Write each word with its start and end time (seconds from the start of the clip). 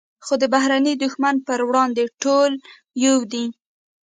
خو 0.25 0.33
د 0.41 0.43
بهرني 0.53 0.93
دښمن 1.03 1.35
پر 1.47 1.59
وړاندې 1.69 2.03
ټول 2.23 2.51
یو 3.05 3.17
دي. 3.31 3.45